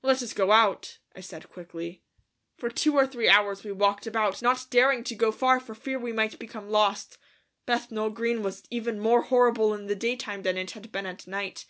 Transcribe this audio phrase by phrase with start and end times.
[0.00, 2.02] "Let us go out," I said quickly.
[2.56, 5.98] For two or three hours we walked about, not daring to go far for fear
[5.98, 7.18] we might become lost.
[7.66, 11.66] Bethnal Green was even more horrible in the daytime than it had been at night.